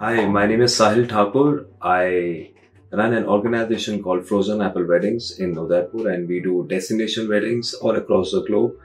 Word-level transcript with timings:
Hi, 0.00 0.26
my 0.26 0.46
name 0.46 0.60
is 0.60 0.74
Sahil 0.74 1.08
Thakur. 1.08 1.66
I 1.82 2.50
run 2.92 3.14
an 3.14 3.24
organization 3.26 4.00
called 4.00 4.28
Frozen 4.28 4.62
Apple 4.62 4.86
Weddings 4.86 5.40
in 5.40 5.58
Udaipur 5.58 6.10
and 6.10 6.28
we 6.28 6.38
do 6.38 6.68
destination 6.68 7.28
weddings 7.28 7.74
all 7.74 7.96
across 7.96 8.30
the 8.30 8.44
globe. 8.44 8.76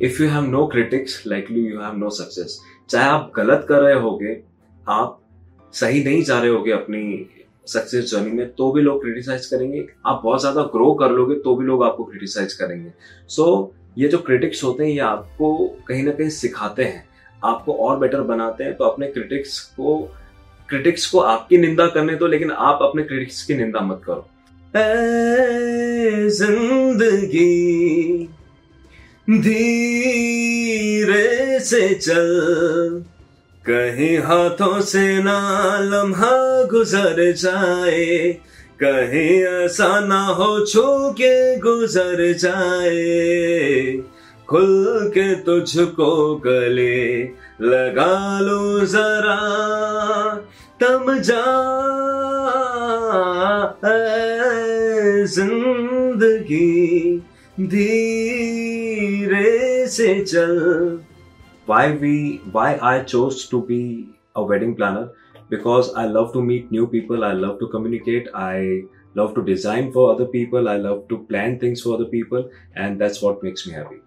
If 0.00 0.18
you 0.18 0.30
have 0.30 0.48
no 0.48 0.66
critics, 0.68 1.26
likely 1.26 1.60
you 1.60 1.78
have 1.80 1.98
no 1.98 2.08
success. 2.20 2.58
चाहे 2.88 3.08
आप 3.08 3.30
गलत 3.36 3.66
कर 3.68 3.82
रहे 3.82 4.00
होगे 4.06 4.34
आप 4.96 5.20
सही 5.74 6.02
नहीं 6.04 6.22
जा 6.22 6.40
रहे 6.40 6.50
होगे 6.50 6.72
अपनी 6.72 7.04
सक्सेस 7.74 8.10
जर्नी 8.10 8.32
में 8.32 8.52
तो 8.54 8.72
भी 8.72 8.82
लोग 8.82 9.02
क्रिटिसाइज 9.02 9.46
करेंगे 9.46 9.86
आप 10.06 10.20
बहुत 10.24 10.40
ज़्यादा 10.40 10.62
ग्रो 10.74 10.92
कर 11.00 11.10
लोगे 11.20 11.40
तो 11.44 11.56
भी 11.56 11.64
लोग 11.66 11.84
आपको 11.84 12.04
क्रिटिसाइज 12.04 12.52
करेंगे 12.54 12.92
सो 13.28 13.42
so, 13.44 13.98
ये 13.98 14.08
जो 14.08 14.18
क्रिटिक्स 14.26 14.64
होते 14.64 14.84
हैं 14.84 14.90
ये 14.92 15.08
आपको 15.14 15.56
कहीं 15.88 16.02
ना 16.04 16.12
कहीं 16.12 16.28
सिखाते 16.42 16.84
हैं 16.84 17.08
आपको 17.44 17.82
और 17.86 17.98
बेटर 17.98 18.20
बनाते 18.30 18.64
हैं 18.64 18.76
तो 18.76 18.84
अपने 18.84 19.06
क्रिटिक्स 19.08 19.60
को 19.70 20.04
क्रिटिक्स 20.68 21.06
को 21.06 21.20
आपकी 21.20 21.58
निंदा 21.58 21.88
करने 21.88 22.14
दो, 22.14 22.26
लेकिन 22.26 22.50
आप 22.50 22.78
अपने 22.82 23.02
क्रिटिक्स 23.02 23.44
की 23.44 23.54
निंदा 23.54 23.82
मत 23.82 24.02
करो। 24.06 24.28
ज़िंदगी 26.30 28.28
धीरे 29.28 31.60
से 31.60 31.96
चल, 31.96 33.04
कहीं 33.64 34.18
हाथों 34.18 34.82
से 34.82 35.22
ना 35.22 35.78
लम्हा 35.82 36.64
गुजर 36.64 37.34
जाए, 37.34 38.38
कहीं 38.82 39.44
ऐसा 39.44 40.00
ना 40.00 40.28
हो 40.28 40.66
छू 40.66 41.12
के 41.12 41.56
गुजर 41.56 42.34
जाए। 42.34 44.02
खुल 44.48 45.10
के 45.14 45.40
तुझको 45.40 46.36
गले 46.36 47.22
लगा 47.62 48.40
लो 48.40 48.86
जरा 48.86 49.36
तम 50.82 51.06
जा 51.26 51.44
ज़िंदगी 55.34 56.66
धीरे 57.74 59.44
से 59.88 60.08
चल 60.24 60.58
why 61.68 61.84
we 62.02 62.10
why 62.56 62.66
I 62.88 63.02
chose 63.12 63.48
to 63.52 63.60
be 63.70 63.78
a 64.36 64.42
wedding 64.50 64.74
planner 64.76 65.06
because 65.48 65.88
I 65.94 66.04
love 66.06 66.32
to 66.34 66.42
meet 66.42 66.70
new 66.70 66.86
people, 66.86 67.24
I 67.24 67.32
love 67.32 67.58
to 67.60 67.68
communicate, 67.68 68.28
I 68.34 68.82
love 69.14 69.34
to 69.34 69.42
design 69.42 69.92
for 69.92 70.12
other 70.12 70.26
people, 70.26 70.68
I 70.68 70.76
love 70.76 71.08
to 71.08 71.18
plan 71.32 71.58
things 71.58 71.82
for 71.82 71.94
other 71.94 72.04
people, 72.04 72.48
and 72.76 73.00
that's 73.00 73.22
what 73.22 73.42
makes 73.42 73.66
me 73.66 73.74
happy. 73.80 74.00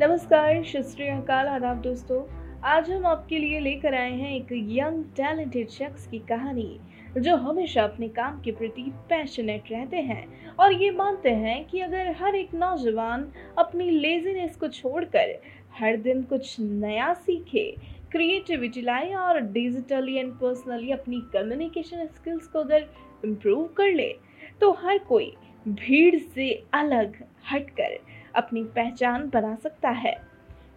नमस्कार 0.00 0.62
श्री 0.72 1.06
अकाल 1.08 1.46
आदाब 1.48 1.80
दोस्तों 1.82 2.45
आज 2.66 2.90
हम 2.90 3.04
आपके 3.06 3.38
लिए 3.38 3.58
लेकर 3.60 3.94
आए 3.94 4.12
हैं 4.12 4.30
एक 4.30 4.48
यंग 4.52 5.04
टैलेंटेड 5.16 5.68
शख्स 5.70 6.06
की 6.06 6.18
कहानी, 6.18 6.78
जो 7.18 7.36
हमेशा 7.36 7.82
अपने 7.82 8.08
काम 8.08 8.40
के 8.40 8.52
प्रति 8.52 8.82
पैशनेट 9.08 9.70
रहते 9.72 9.96
हैं। 9.96 10.54
और 10.56 10.72
ये 10.72 10.90
मानते 10.90 11.30
हैं 11.30 11.64
कि 11.66 11.80
अगर 11.80 12.10
हर 12.20 12.36
एक 12.36 12.54
नौजवान 12.54 13.30
अपनी 13.58 13.88
लेजीनेस 13.90 14.56
को 14.56 14.68
छोड़कर 14.68 15.38
हर 15.78 15.96
दिन 15.96 16.22
कुछ 16.22 16.56
नया 16.60 17.12
सीखे 17.14 17.64
क्रिएटिविटी 18.12 18.82
लाए 18.82 19.12
और 19.12 19.40
डिजिटली 19.40 20.16
एंड 20.16 20.32
पर्सनली 20.32 20.92
अपनी 20.92 21.22
कम्युनिकेशन 21.32 22.06
स्किल्स 22.06 22.46
को 22.46 22.58
अगर 22.58 22.90
इम्प्रूव 23.24 23.64
कर 23.76 23.92
ले 23.92 24.14
तो 24.60 24.72
हर 24.72 24.98
कोई 24.98 25.34
भीड़ 25.68 26.18
से 26.18 26.52
अलग 26.74 27.24
हटकर 27.52 27.98
अपनी 28.34 28.64
पहचान 28.64 29.30
बना 29.34 29.54
सकता 29.54 29.90
है। 29.90 30.25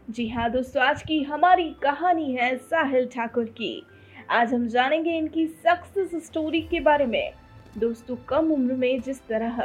जी 0.10 0.28
हाँ 0.30 0.50
दोस्तों 0.52 0.82
आज 0.84 1.02
की 1.02 1.22
हमारी 1.24 1.64
कहानी 1.84 2.32
है 2.36 2.56
साहिल 2.58 3.06
ठाकुर 3.08 3.46
की। 3.58 3.84
आज 4.30 4.54
हम 4.54 4.66
जानेंगे 4.68 5.18
इनकी 5.18 5.46
सक्सेस 5.48 6.26
स्टोरी 6.26 6.62
के 6.62 6.80
बारे 6.80 7.06
में। 7.06 7.34
दोस्तों 7.78 8.16
कम 8.30 8.52
उम्र 8.52 8.74
में 8.74 9.02
जिस 9.02 9.20
तरह 9.28 9.62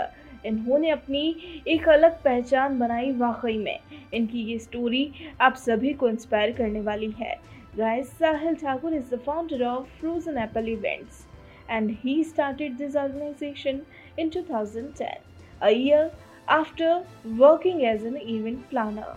इन्होंने 0.46 0.90
अपनी 0.90 1.62
एक 1.68 1.88
अलग 1.88 2.22
पहचान 2.22 2.78
बनाई 2.78 3.12
वाकई 3.12 3.56
में 3.58 3.78
इनकी 4.14 4.42
ये 4.42 4.58
स्टोरी 4.58 5.10
आप 5.40 5.54
सभी 5.56 5.92
को 5.92 6.08
इंस्पायर 6.08 6.52
करने 6.52 6.80
वाली 6.80 7.10
है। 7.20 7.34
Guys 7.78 8.12
Sahil 8.18 8.54
Thakur 8.54 8.94
is 8.94 9.14
the 9.14 9.20
founder 9.26 9.64
of 9.64 9.98
Frozen 10.00 10.38
Apple 10.38 10.68
events 10.68 11.26
and 11.68 11.90
he 12.00 12.22
started 12.24 12.78
this 12.78 12.96
organization 13.02 13.84
in 14.18 14.30
2010, 14.30 15.20
a 15.62 15.70
year 15.72 16.10
after 16.48 16.96
working 17.38 17.86
as 17.86 18.02
an 18.04 18.18
event 18.18 18.68
planner. 18.70 19.14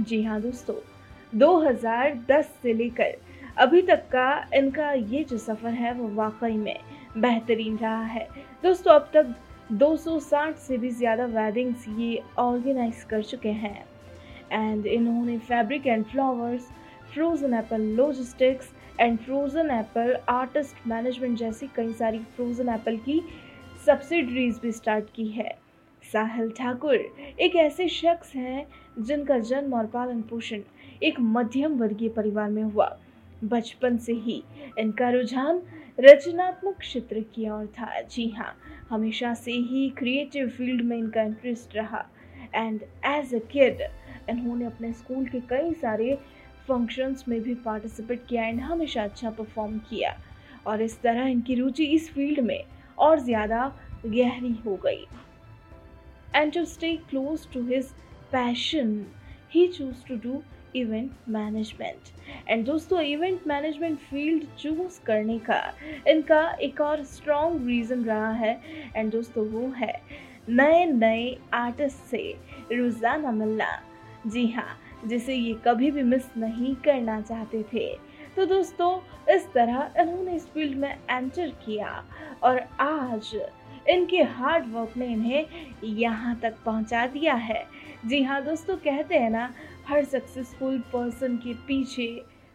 जी 0.00 0.22
हाँ 0.22 0.40
दोस्तों 0.40 0.74
2010 1.38 2.44
से 2.62 2.72
लेकर 2.72 3.16
अभी 3.58 3.80
तक 3.82 4.06
का 4.08 4.28
इनका 4.54 4.90
ये 4.92 5.22
जो 5.24 5.38
सफ़र 5.38 5.70
है 5.70 5.92
वो 5.94 6.08
वाकई 6.14 6.56
में 6.56 6.80
बेहतरीन 7.18 7.76
रहा 7.78 8.02
है। 8.02 8.26
दोस्तों, 8.62 8.94
अब 8.94 9.10
तक 9.14 9.34
260 9.72 10.54
से 10.58 10.78
भी 10.78 10.90
ज़्यादा 10.90 11.24
वेडिंग्स 11.26 11.84
ये 11.98 12.22
ऑर्गेनाइज 12.38 13.02
कर 13.10 13.22
चुके 13.22 13.48
हैं। 13.48 13.84
एंड 14.52 14.86
इन्होंने 14.86 15.38
fabric 15.38 15.86
and 15.86 16.04
flowers 16.04 16.68
Frozen 17.14 17.54
Apple 17.54 17.80
logistics 17.96 18.72
and 19.00 19.18
Frozen 19.18 19.70
Apple 19.70 20.16
artist 20.28 20.86
management 20.86 21.38
जैसी 21.38 21.68
कई 21.76 21.92
सारी 21.92 22.18
फ्रोज़न 22.36 22.68
एप्पल 22.74 22.96
की 22.98 23.22
सब्सिडरीज 23.86 24.58
भी 24.62 24.72
स्टार्ट 24.72 25.10
की 25.14 25.28
है। 25.28 25.58
साहिल 26.04 26.50
ठाकुर 26.50 26.94
एक 27.40 27.56
ऐसे 27.56 27.86
शख्स 27.88 28.34
हैं 28.34 28.66
जिनका 29.00 29.38
जन्म 29.40 29.74
और 29.74 29.86
पालन 29.86 30.20
पोषण 30.22 30.62
एक 31.02 31.20
मध्यम 31.20 31.76
वर्गीय 31.78 32.08
परिवार 32.08 32.50
में 32.50 32.62
हुआ। 32.62 32.96
बचपन 33.44 33.96
से 33.98 34.12
ही 34.14 34.42
इनका 34.78 35.08
रुझान 35.10 35.60
रचनात्मक 35.98 36.76
क्षेत्र 36.78 37.20
की 37.34 37.48
ओर 37.50 37.66
था। 37.78 38.00
जी 38.02 38.28
हाँ 38.28 38.54
हमेशा 38.90 39.32
से 39.34 39.52
ही 39.52 39.88
क्रिएटिव 39.98 40.48
फ़ील्ड 40.48 40.82
में 40.82 40.96
इनका 40.96 41.22
इंटरेस्ट 41.22 41.76
रहा। 41.76 42.04
एंड 42.54 42.82
एज 43.06 43.34
अ 43.34 43.38
किड 43.52 43.80
इन्होंने 44.30 44.64
अपने 44.64 44.92
स्कूल 44.92 45.24
के 45.26 45.40
कई 45.50 45.72
सारे 45.74 46.14
फ़ंक्शंस 46.68 47.24
में 47.28 47.40
भी 47.42 47.54
पार्टिसिपेट 47.64 48.26
किया 48.28 48.44
एंड 48.44 48.60
हमेशा 48.60 49.04
अच्छा 49.04 49.30
परफॉर्म 49.30 49.78
किया। 49.90 50.16
और 50.66 50.82
इस 50.82 51.00
तरह 51.02 51.26
इनकी 51.26 51.54
रुचि 51.54 51.84
इस 51.86 52.12
फ़ील्ड 52.14 52.40
में 52.40 52.62
और 52.98 53.20
ज़्यादा 53.20 53.66
गहरी 54.06 54.54
हो 54.66 54.76
गई। 54.84 55.04
And 56.34 56.52
to 56.52 56.64
stay 56.66 56.94
close 57.10 57.46
to 57.52 57.66
his 57.66 57.92
passion 58.32 59.04
he 59.52 59.66
choose 59.68 60.06
to 60.08 60.16
do 60.24 60.42
event 60.76 61.10
management 61.28 62.48
and 62.48 62.64
दोस्तों 62.66 63.00
इवेंट 63.00 63.46
मैनेजमेंट 63.46 63.98
फ़ील्ड 64.00 64.44
चूज़ 64.58 65.00
करने 65.06 65.38
का, 65.38 65.62
इनका 66.08 66.42
एक 66.62 66.80
और 66.80 67.04
स्ट्रॉन्ग 67.04 67.66
रीज़न 67.66 68.04
रहा 68.04 68.30
है। 68.32 68.60
एंड 68.96 69.10
दोस्तों, 69.12 69.46
वो 69.46 69.68
है 69.76 70.00
नए 70.50 70.84
नए 70.86 71.36
आर्टिस्ट 71.54 72.04
से 72.10 72.22
रोज़ाना 72.72 73.30
मिलना। 73.32 73.66
जी 74.26 74.46
हाँ 74.48 74.78
जिसे 75.06 75.34
ये 75.34 75.52
कभी 75.66 75.90
भी 75.90 76.02
मिस 76.02 76.36
नहीं 76.36 76.74
करना 76.84 77.20
चाहते 77.20 77.62
थे। 77.72 77.88
तो 78.36 78.44
दोस्तों, 78.46 78.98
इस 79.34 79.46
तरह 79.52 80.00
इन्होंने 80.00 80.34
इस 80.36 80.46
फ़ील्ड 80.48 80.76
में 80.78 80.96
एंटर 81.10 81.48
किया। 81.64 82.04
और 82.42 82.60
आज 82.80 83.34
इनके 83.88 84.22
हार्ड 84.22 84.72
वर्क 84.72 84.96
ने 84.96 85.06
इन्हें 85.06 85.46
यहाँ 85.84 86.38
तक 86.42 86.54
पहुँचा 86.64 87.06
दिया 87.06 87.34
है। 87.34 87.64
जी 88.06 88.22
हाँ 88.22 88.40
दोस्तों, 88.44 88.76
कहते 88.76 89.14
हैं 89.14 89.30
ना, 89.30 89.52
हर 89.86 90.04
सक्सेसफुल 90.04 90.78
पर्सन 90.92 91.36
के 91.36 91.52
पीछे 91.66 92.06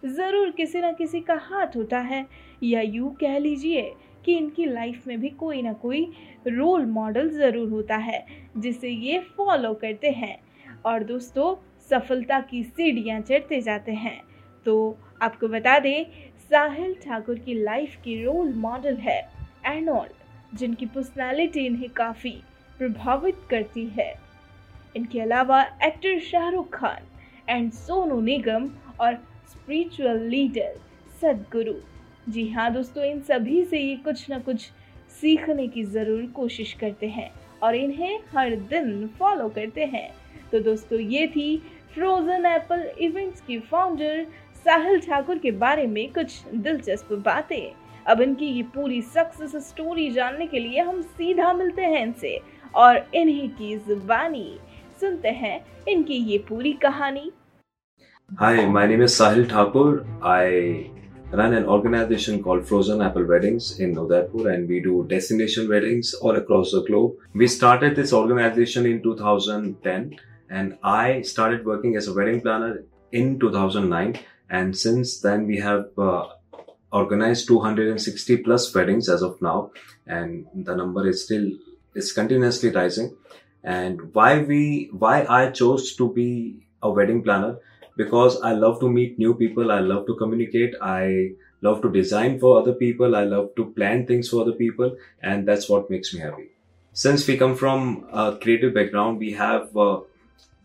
ज़रूर 0.03 0.51
किसी 0.51 0.79
ना 0.81 0.91
किसी 0.91 1.19
का 1.19 1.35
हाथ 1.41 1.75
होता 1.75 1.99
है। 1.99 2.25
या 2.63 2.81
यूँ 2.81 3.13
कह 3.13 3.37
लीजिए 3.37 3.81
कि 4.25 4.37
इनकी 4.37 4.65
लाइफ 4.65 5.05
में 5.07 5.19
भी 5.19 5.29
कोई 5.29 5.61
ना 5.61 5.73
कोई 5.73 6.01
रोल 6.47 6.85
मॉडल 6.85 7.29
ज़रूर 7.29 7.69
होता 7.69 7.95
है, 7.95 8.25
जिसे 8.57 8.89
ये 8.89 9.19
फॉलो 9.37 9.73
करते 9.73 10.11
हैं। 10.11 10.37
और 10.85 11.03
दोस्तों, 11.03 11.55
सफलता 11.89 12.39
की 12.41 12.63
सीढ़ियाँ 12.63 13.21
चढ़ते 13.21 13.61
जाते 13.61 13.91
हैं। 13.91 14.19
तो 14.65 14.97
आपको 15.21 15.47
बता 15.47 15.79
दें, 15.79 16.05
साहिल 16.51 16.95
ठाकुर 17.05 17.39
की 17.39 17.53
लाइफ 17.53 17.95
की 18.03 18.23
रोल 18.23 18.53
मॉडल 18.55 18.95
है 18.97 19.19
एर्नोल्ड 19.67 20.57
जिनकी 20.57 20.85
पर्सनालिटी 20.85 21.65
इन्हें 21.65 21.89
काफ़ी 21.89 22.37
प्रभावित 22.77 23.47
करती 23.49 23.85
है। 23.89 24.13
इनके 24.95 25.19
अलावा 25.19 25.61
एक्टर 25.83 26.19
शाहरुख 26.21 26.69
खान, 26.73 27.07
एंड 27.49 27.71
सोनू 27.73 28.19
निगम 28.21 28.69
और 28.99 29.13
स्पिरिचुअल 29.49 30.19
लीडर 30.25 30.75
सदगुरु। 31.21 31.73
जी 32.29 32.47
हाँ 32.49 32.71
दोस्तों, 32.73 33.03
इन 33.03 33.19
सभी 33.21 33.63
से 33.65 33.79
ये 33.79 33.95
कुछ 34.05 34.29
ना 34.29 34.39
कुछ 34.39 34.69
सीखने 35.21 35.67
की 35.67 35.83
ज़रूर 35.85 36.25
कोशिश 36.35 36.73
करते 36.73 37.07
हैं 37.07 37.29
और 37.63 37.75
इन्हें 37.75 38.19
हर 38.35 38.55
दिन 38.69 39.07
फॉलो 39.19 39.49
करते 39.49 39.85
हैं। 39.85 40.09
तो 40.51 40.59
दोस्तों, 40.61 40.99
ये 40.99 41.27
थी 41.27 41.57
फ्रोज़न 41.93 42.45
एप्पल 42.45 42.89
इवेंट्स 43.01 43.41
की 43.41 43.59
फाउंडर 43.61 44.25
साहिल 44.65 44.99
ठाकुर 44.99 45.37
के 45.37 45.51
बारे 45.53 45.85
में 45.87 46.07
कुछ 46.13 46.41
दिलचस्प 46.47 47.13
बातें। 47.25 47.71
अब 48.05 48.21
इनकी 48.21 48.45
ये 48.47 48.63
पूरी 48.73 49.01
सक्सेस 49.03 49.55
स्टोरी 49.67 50.09
जानने 50.11 50.47
के 50.47 50.59
लिए 50.59 50.79
हम 50.79 51.01
सीधा 51.01 51.53
मिलते 51.53 51.81
हैं 51.81 52.01
इनसे 52.01 52.39
और 52.75 52.97
इन्हीं 53.15 53.49
की 53.49 53.75
जुबानी। 53.77 54.57
सुनते 55.01 55.29
हैं 55.41 55.59
इनकी 55.89 56.17
ये 56.31 56.37
पूरी 56.49 56.73
कहानी। 56.83 57.31
Hi 58.39 58.65
my 58.69 58.87
name 58.87 59.05
Sahil 59.05 59.45
Thakur 59.49 60.05
I 60.25 60.61
run 61.33 61.53
an 61.57 61.65
organisation 61.75 62.37
called 62.41 62.63
Frozen 62.65 63.01
Apple 63.05 63.23
weddings 63.31 63.79
in 63.81 63.97
Udaipur 63.97 64.51
and 64.51 64.67
we 64.69 64.79
do 64.79 65.01
destination 65.09 65.67
weddings 65.67 66.13
all 66.23 66.35
across 66.41 66.71
the 66.75 66.83
globe 66.87 67.17
we 67.37 67.47
started 67.57 67.95
this 67.95 68.13
organisation 68.13 68.85
in 68.85 69.01
2010 69.07 70.13
and 70.51 70.73
I 70.93 71.21
started 71.33 71.67
working 71.67 71.95
as 71.97 72.09
a 72.09 72.13
wedding 72.19 72.41
planner 72.41 72.83
in 73.19 73.35
2009 73.43 74.17
and 74.51 74.73
since 74.85 75.19
then 75.25 75.45
we 75.45 75.57
have 75.67 75.91
organized 76.95 77.47
260 77.47 78.37
plus 78.43 78.73
weddings 78.73 79.09
as 79.09 79.21
of 79.21 79.39
now 79.41 79.71
and 80.07 80.45
the 80.67 80.75
number 80.75 81.07
is 81.07 81.23
still, 81.23 81.49
is 81.95 82.11
continuously 82.13 82.69
rising. 82.69 83.09
And 83.65 84.13
why 84.13 84.39
we 84.39 84.89
why 84.91 85.25
I 85.27 85.49
chose 85.49 85.95
to 85.95 86.13
be 86.13 86.67
a 86.83 86.89
wedding 86.89 87.23
planner 87.23 87.57
because 87.97 88.39
I 88.41 88.51
love 88.53 88.79
to 88.81 88.89
meet 88.89 89.17
new 89.17 89.33
people. 89.33 89.71
I 89.71 89.79
love 89.79 90.05
to 90.07 90.15
communicate. 90.15 90.75
I 90.81 91.31
love 91.61 91.81
to 91.81 91.91
design 91.91 92.39
for 92.39 92.59
other 92.59 92.73
people. 92.73 93.15
I 93.15 93.23
love 93.23 93.55
to 93.55 93.65
plan 93.71 94.05
things 94.05 94.29
for 94.29 94.41
other 94.41 94.51
people. 94.53 94.95
And 95.21 95.47
that's 95.47 95.67
what 95.67 95.89
makes 95.89 96.13
me 96.13 96.19
happy. 96.19 96.49
Since 96.93 97.27
we 97.27 97.37
come 97.37 97.55
from 97.55 98.07
a 98.11 98.37
creative 98.41 98.73
background, 98.73 99.19
we 99.19 99.33
have 99.33 99.75
uh, 99.75 100.01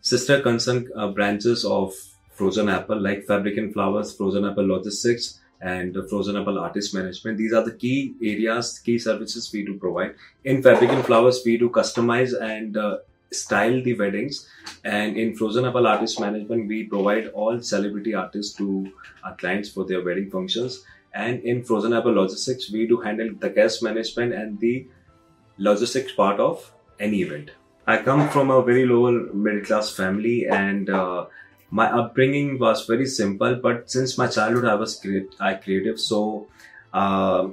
sister 0.01 0.41
concern 0.41 0.89
uh, 0.95 1.09
branches 1.09 1.65
of 1.65 1.93
Frozen 2.33 2.69
Apple 2.69 3.01
like 3.01 3.25
Fabric 3.25 3.57
and 3.57 3.73
Flowers, 3.73 4.15
Frozen 4.15 4.45
Apple 4.45 4.67
Logistics, 4.67 5.39
and 5.61 5.95
Frozen 6.09 6.37
Apple 6.37 6.59
Artist 6.59 6.93
Management. 6.93 7.37
These 7.37 7.53
are 7.53 7.63
the 7.63 7.73
key 7.73 8.15
areas, 8.21 8.79
key 8.79 8.97
services 8.97 9.51
we 9.53 9.63
do 9.63 9.77
provide. 9.77 10.15
In 10.43 10.63
Fabric 10.63 10.89
and 10.89 11.05
Flowers, 11.05 11.41
we 11.45 11.57
do 11.57 11.69
customize 11.69 12.33
and 12.39 12.75
uh, 12.75 12.97
style 13.31 13.81
the 13.81 13.93
weddings. 13.93 14.47
And 14.83 15.17
in 15.17 15.35
Frozen 15.35 15.65
Apple 15.65 15.87
Artist 15.87 16.19
Management, 16.19 16.67
we 16.67 16.85
provide 16.85 17.27
all 17.27 17.61
celebrity 17.61 18.15
artists 18.15 18.55
to 18.57 18.91
our 19.23 19.35
clients 19.35 19.69
for 19.69 19.85
their 19.85 20.03
wedding 20.03 20.29
functions. 20.31 20.83
And 21.13 21.41
in 21.43 21.63
Frozen 21.63 21.93
Apple 21.93 22.13
Logistics, 22.13 22.71
we 22.71 22.87
do 22.87 22.99
handle 23.01 23.29
the 23.39 23.49
guest 23.49 23.83
management 23.83 24.33
and 24.33 24.59
the 24.59 24.87
logistics 25.57 26.13
part 26.13 26.39
of 26.39 26.71
any 26.99 27.21
event. 27.21 27.51
I 27.85 27.97
come 27.97 28.29
from 28.29 28.51
a 28.51 28.61
very 28.63 28.85
lower 28.85 29.11
middle 29.33 29.65
class 29.65 29.93
family 29.93 30.47
and 30.47 30.89
uh, 30.89 31.25
my 31.71 31.89
upbringing 31.89 32.59
was 32.59 32.85
very 32.85 33.05
simple, 33.05 33.55
but 33.55 33.89
since 33.89 34.17
my 34.17 34.27
childhood 34.27 34.65
I 34.65 34.75
was 34.75 35.03
I 35.39 35.53
creative. 35.55 35.99
So, 35.99 36.47
uh, 36.93 37.49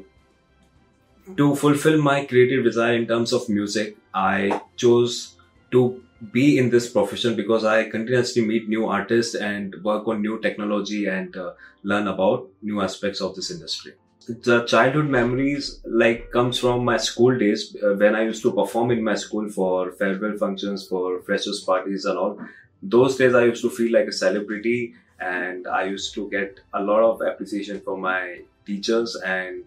to 1.37 1.55
fulfill 1.55 2.01
my 2.03 2.25
creative 2.25 2.65
desire 2.65 2.95
in 2.95 3.07
terms 3.07 3.33
of 3.33 3.49
music, 3.49 3.97
I 4.15 4.61
chose 4.77 5.37
to 5.71 6.03
be 6.33 6.59
in 6.59 6.71
this 6.71 6.91
profession 6.91 7.37
because 7.37 7.65
I 7.65 7.89
continuously 7.89 8.45
meet 8.45 8.69
new 8.69 8.87
artists 8.87 9.35
and 9.35 9.75
work 9.85 10.09
on 10.09 10.21
new 10.21 10.41
technology 10.41 11.07
and 11.07 11.37
uh, 11.37 11.53
learn 11.83 12.09
about 12.09 12.49
new 12.63 12.81
aspects 12.81 13.21
of 13.21 13.37
this 13.37 13.51
industry. 13.51 13.93
The 14.27 14.65
childhood 14.65 15.07
memories 15.09 15.81
like 15.87 16.31
comes 16.33 16.59
from 16.59 16.85
my 16.85 16.97
school 16.97 17.39
days 17.39 17.77
uh, 17.83 17.95
when 17.95 18.15
I 18.15 18.23
used 18.23 18.43
to 18.43 18.53
perform 18.53 18.91
in 18.91 19.03
my 19.03 19.15
school 19.15 19.49
for 19.49 19.93
farewell 19.93 20.37
functions, 20.37 20.87
for 20.87 21.23
freshers 21.23 21.61
parties 21.61 22.05
and 22.05 22.19
all. 22.19 22.39
Those 22.83 23.17
days 23.17 23.35
I 23.35 23.45
used 23.45 23.63
to 23.63 23.71
feel 23.71 23.93
like 23.93 24.07
a 24.07 24.13
celebrity 24.13 24.95
and 25.21 25.67
I 25.67 25.85
used 25.85 26.15
to 26.15 26.31
get 26.31 26.61
a 26.73 26.83
lot 26.83 27.03
of 27.03 27.21
appreciation 27.21 27.81
from 27.81 28.01
my 28.01 28.43
teachers 28.65 29.17
and 29.17 29.65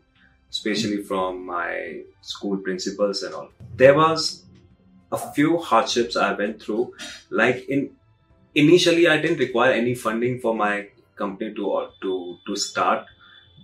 especially 0.49 1.03
from 1.03 1.45
my 1.45 2.03
school 2.21 2.57
principals 2.57 3.23
and 3.23 3.33
all. 3.33 3.49
There 3.75 3.95
was 3.95 4.43
a 5.11 5.17
few 5.17 5.57
hardships 5.57 6.15
I 6.15 6.33
went 6.33 6.61
through. 6.61 6.93
Like 7.29 7.67
in 7.69 7.91
initially, 8.55 9.07
I 9.07 9.17
didn't 9.17 9.39
require 9.39 9.71
any 9.71 9.95
funding 9.95 10.39
for 10.39 10.53
my 10.55 10.87
company 11.15 11.53
to 11.53 11.87
to 12.01 12.37
to 12.47 12.55
start, 12.55 13.05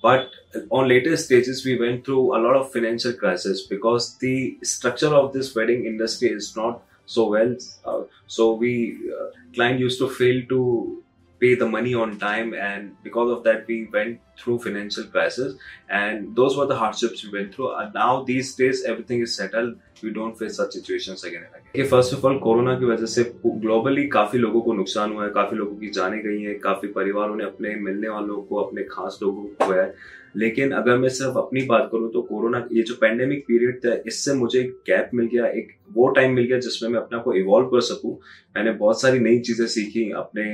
but 0.01 0.31
on 0.69 0.87
later 0.87 1.15
stages, 1.17 1.65
we 1.65 1.77
went 1.79 2.05
through 2.05 2.35
a 2.35 2.39
lot 2.39 2.55
of 2.55 2.71
financial 2.71 3.13
crisis 3.13 3.65
because 3.67 4.17
the 4.17 4.57
structure 4.63 5.13
of 5.13 5.33
this 5.33 5.55
wedding 5.55 5.85
industry 5.85 6.29
is 6.29 6.55
not 6.55 6.83
so 7.07 7.29
well. 7.29 7.55
Uh, 7.85 8.03
so 8.27 8.53
we 8.55 8.97
uh, 9.19 9.27
client 9.55 9.79
used 9.79 9.99
to 9.99 10.09
fail 10.09 10.43
to 10.49 11.03
pay 11.39 11.55
the 11.55 11.67
money 11.67 11.93
on 11.93 12.17
time 12.19 12.53
and 12.53 12.95
because 13.03 13.31
of 13.31 13.43
that 13.43 13.67
we 13.67 13.87
went 13.93 14.19
through 14.37 14.59
financial 14.59 15.03
crisis 15.05 15.55
and 15.89 16.35
those 16.35 16.57
were 16.57 16.65
the 16.65 16.75
hardships 16.75 17.23
we 17.23 17.31
went 17.31 17.53
through 17.53 17.73
and 17.75 17.93
now 17.93 18.23
these 18.23 18.55
days 18.55 18.83
everything 18.85 19.21
is 19.21 19.35
settled 19.35 19.75
we 20.03 20.11
don't 20.11 20.37
face 20.37 20.57
such 20.57 20.71
situations 20.71 21.23
again 21.23 21.45
and 21.45 21.55
again 21.55 21.89
first 21.89 22.13
of 22.13 22.25
all 22.27 22.37
corona 22.39 22.77
की 22.79 22.85
वजह 22.85 23.05
से 23.05 23.23
globally 23.45 24.07
काफ़ी 24.09 24.39
लोगों 24.39 24.61
को 24.61 24.73
नुकसान 24.73 25.11
हुआ 25.13 25.23
है 25.23 25.29
काफ़ी 25.33 25.57
लोगों 25.57 25.75
की 25.77 25.89
जाने 25.95 26.21
गई 26.21 26.41
है 26.41 26.53
काफ़ी 26.63 26.87
परिवारों 26.93 27.35
ने 27.35 27.43
अपने 27.43 27.75
मिलने 27.81 28.09
वालों 28.09 28.41
को 28.49 28.55
अपने 28.63 28.83
खास 28.91 29.19
लोगों 29.23 29.43
को 29.43 29.65
खोया 29.65 29.83
है 29.83 29.93
लेकिन 30.35 30.71
अगर 30.71 30.97
मैं 30.97 31.09
सिर्फ़ 31.09 31.37
अपनी 31.37 31.61
बात 31.65 31.89
करूँ 31.91 32.11
तो 32.13 32.21
कोरोना 32.21 32.65
ये 32.71 32.81
जो 32.87 32.95
पेंडेमिक 33.01 33.43
पीरियड 33.47 33.79
था 33.85 33.93
इससे 34.07 34.33
मुझे 34.35 34.59
एक 34.59 34.71
गैप 34.87 35.09
मिल 35.15 35.27
गया 35.33 35.45
एक 35.61 35.71
वो 35.93 36.07
टाइम 36.17 36.33
मिल 36.35 36.45
गया 36.45 36.59
जिसमें 36.65 36.89
मैं 36.89 36.99
अपने 36.99 37.19
को 37.19 37.33
इवॉल्व 37.35 37.67
कर 37.69 37.81
सकूँ 37.87 38.13
मैंने 38.57 38.71
बहुत 38.83 39.01
सारी 39.01 39.19
नई 39.19 39.39
चीज़ें 39.47 39.65
सीखी 39.75 40.09
अपने 40.21 40.45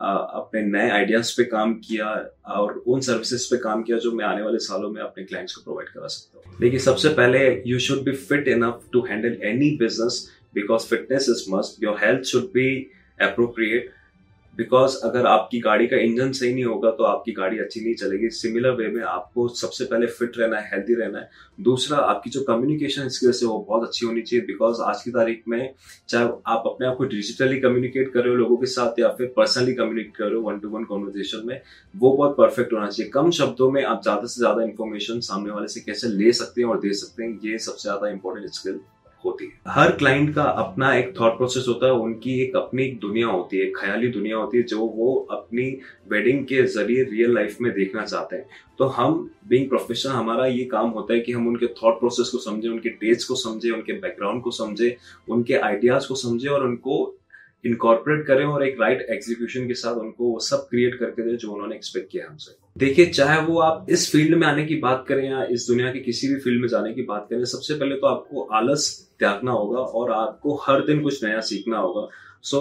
अपने 0.00 0.62
नए 0.62 0.88
आइडियाज़ 0.90 1.32
पे 1.36 1.44
काम 1.44 1.74
किया 1.84 2.06
और 2.56 2.82
उन 2.86 3.00
सर्विसेज़ 3.00 3.46
पे 3.50 3.56
काम 3.62 3.82
किया 3.82 3.98
जो 3.98 4.12
मैं 4.12 4.24
आने 4.24 4.42
वाले 4.42 4.58
सालों 4.58 4.90
में 4.90 5.00
अपने 5.02 5.24
क्लाइंट्स 5.24 5.54
को 5.54 5.62
प्रोवाइड 5.62 5.88
करा 5.88 6.06
सकता 6.06 6.50
हूँ। 6.50 6.58
देखिए, 6.60 6.78
सबसे 6.78 7.08
पहले 7.14 7.40
you 7.66 7.78
should 7.78 8.04
be 8.04 8.12
fit 8.12 8.48
enough 8.48 8.80
to 8.92 9.04
handle 9.06 9.38
any 9.44 9.70
business 9.80 10.26
because 10.54 10.86
fitness 10.86 11.28
is 11.30 11.44
must 11.54 11.82
your 11.84 11.98
health 12.04 12.24
should 12.26 12.44
be 12.54 12.70
appropriate 13.22 13.90
because 14.58 14.96
अगर 15.04 15.26
आपकी 15.26 15.58
गाड़ी 15.60 15.86
का 15.86 15.96
इंजन 15.98 16.32
सही 16.32 16.52
नहीं 16.54 16.64
होगा 16.64 16.90
तो 16.90 17.04
आपकी 17.04 17.32
गाड़ी 17.32 17.58
अच्छी 17.58 17.80
नहीं 17.80 17.94
चलेगी। 17.96 18.28
सिमिलर 18.32 18.70
वे 18.72 18.86
में 18.88 19.02
आपको 19.04 19.46
सबसे 19.56 19.84
पहले 19.84 20.06
फिट 20.08 20.38
रहना 20.38 20.58
है 20.58 20.70
हेल्दी 20.72 20.94
रहना 20.94 21.18
है। 21.18 21.30
दूसरा, 21.58 21.98
आपकी 21.98 22.30
जो 22.30 22.42
कम्युनिकेशन 22.42 23.08
स्किल्स 23.08 23.42
है, 23.42 23.48
वो 23.48 23.58
बहुत 23.68 23.86
अच्छी 23.86 24.06
होनी 24.06 24.22
चाहिए। 24.22 24.44
बिकॉज़ 24.46 24.80
आज 24.82 25.02
की 25.02 25.10
तारीख 25.10 25.42
में 25.48 25.74
चाहे 26.08 26.24
आप 26.24 26.62
अपने 26.66 26.86
आप 26.86 26.96
को 26.96 27.04
डिजिटली 27.06 27.60
कम्युनिकेट 27.60 28.12
कर 28.12 28.20
रहे 28.20 28.28
हो 28.28 28.36
लोगों 28.36 28.56
के 28.56 28.66
साथ, 28.68 29.00
या 29.00 29.08
फिर 29.08 29.32
पर्सनली 29.36 29.74
कम्युनिकेट 29.74 30.16
कर 30.16 30.24
रहे 30.24 30.34
हो 30.34 30.42
वन 30.42 30.58
टू 30.58 30.68
वन 30.68 30.84
कॉन्वर्जेशन 30.84 31.46
में, 31.46 31.60
वो 31.94 32.12
बहुत 32.12 32.36
परफेक्ट 32.36 32.72
होना 32.72 32.88
चाहिए। 32.88 33.10
कम 33.12 33.30
शब्दों 33.32 33.70
में 33.70 33.82
आप 33.84 34.02
ज़्यादा 34.02 34.26
से 34.26 34.40
ज़्यादा 34.40 34.62
इन्फॉर्मेशन 34.64 35.20
सामने 35.22 35.52
वाले 35.52 35.68
से 35.68 35.80
कैसे 35.80 36.08
ले 36.10 36.32
सकते 36.34 36.60
हैं 36.60 36.68
और 36.68 36.80
दे 36.80 36.92
सकते 36.94 37.22
हैं, 37.22 37.38
ये 37.44 37.58
सबसे 37.60 37.88
ज़्यादा 37.88 38.08
इंपॉर्टेंट 38.10 38.50
स्किल 38.52 38.80
होती 39.24 39.44
है। 39.44 39.72
हर 39.72 39.90
क्लाइंट 39.92 40.34
का 40.34 40.42
अपना 40.42 40.94
एक 40.94 41.12
थॉट 41.20 41.36
प्रोसेस 41.36 41.64
होता 41.68 41.86
है, 41.86 41.92
उनकी 41.92 42.40
एक 42.42 42.56
अपनी 42.56 42.84
एक 42.84 42.98
दुनिया 43.00 43.26
होती 43.26 43.58
है 43.58 43.70
ख्याली 43.76 44.08
दुनिया 44.08 44.36
होती 44.36 44.56
है, 44.58 44.62
जो 44.62 44.78
वो 44.78 45.14
अपनी 45.30 45.66
वेडिंग 46.10 46.44
के 46.44 46.62
ज़रिए 46.62 47.02
रियल 47.02 47.34
लाइफ 47.34 47.60
में 47.60 47.72
देखना 47.72 48.04
चाहते 48.04 48.36
हैं। 48.36 48.46
तो 48.78 48.84
हम 48.84 49.30
बीइंग 49.48 49.68
प्रोफेशनल 49.68 50.12
हमारा 50.12 50.46
ये 50.46 50.64
काम 50.64 50.90
होता 50.90 51.14
है 51.14 51.20
कि 51.20 51.32
हम 51.32 51.48
उनके 51.48 51.66
थॉट 51.66 51.98
प्रोसेस 52.00 52.28
को 52.28 52.38
समझे, 52.38 52.68
उनके 52.68 52.88
टेस्ट 52.88 53.28
को 53.28 53.34
समझे, 53.34 53.70
उनके 53.70 53.92
बैकग्राउंड 53.92 54.42
को 54.42 54.50
समझे, 54.50 54.96
उनके 55.28 55.54
आइडियाज़ 55.54 56.08
को 56.08 56.14
समझे 56.14 56.48
और 56.48 56.66
उनको 56.66 57.14
इनकॉर्पोरेट 57.64 58.26
करें 58.26 58.44
और 58.44 58.66
एक 58.66 58.80
राइट 58.80 58.98
right 58.98 59.10
एग्जीक्यूशन 59.10 59.66
के 59.66 59.74
साथ 59.74 59.94
उनको 59.94 60.24
वो 60.24 60.38
सब 60.38 60.66
क्रिएट 60.70 60.94
करके 60.94 61.22
दे 61.22 61.36
जो 61.36 61.50
उन्होंने 61.52 61.76
एक्सपेक्ट 61.76 62.10
किया 62.10 62.26
हमसे। 62.28 62.52
देखिए, 62.78 63.06
चाहे 63.06 63.40
वो 63.42 63.58
आप 63.60 63.86
इस 63.90 64.10
फ़ील्ड 64.12 64.34
में 64.34 64.46
आने 64.46 64.64
की 64.64 64.76
बात 64.76 65.04
करें 65.08 65.24
या 65.30 65.42
इस 65.44 65.66
दुनिया 65.68 65.92
के 65.92 65.98
किसी 65.98 66.28
भी 66.28 66.36
फ़ील्ड 66.40 66.60
में 66.60 66.68
जाने 66.68 66.92
की 66.94 67.02
बात 67.02 67.26
करें, 67.30 67.44
सबसे 67.44 67.74
पहले 67.74 67.94
तो 67.94 68.06
आपको 68.06 68.42
आलस 68.42 69.07
त्यागना 69.20 69.52
होगा 69.52 69.78
और 69.78 70.12
आपको 70.12 70.54
हर 70.62 70.84
दिन 70.86 71.02
कुछ 71.02 71.24
नया 71.24 71.40
सीखना 71.48 71.78
होगा। 71.78 72.08
So 72.42 72.60